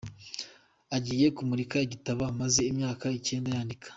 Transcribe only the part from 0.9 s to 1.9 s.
Agiye kumurika